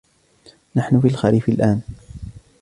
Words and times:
نحن 0.75 0.99
في 0.99 1.07
الخريف 1.07 1.49
الآن. 1.49 1.81